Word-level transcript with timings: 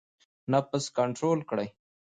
نفس 0.53 0.85
کنټرول 0.97 1.39
کړئ 1.49 1.67